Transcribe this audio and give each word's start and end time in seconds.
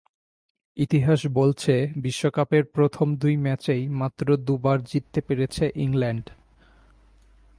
ইতিহাস 0.77 1.27
বলছে, 1.33 1.73
বিশ্বকাপের 1.95 2.63
প্রথম 2.65 3.15
দুই 3.15 3.35
ম্যাচেই 3.37 3.87
মাত্র 3.89 4.37
দুবার 4.37 4.83
জিততে 4.83 5.21
পেরেছে 5.21 5.71
ইংল্যান্ড। 5.75 6.25